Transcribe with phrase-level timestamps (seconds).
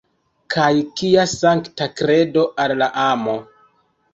[0.53, 0.69] Kaj
[1.01, 3.37] kia sankta kredo al la amo!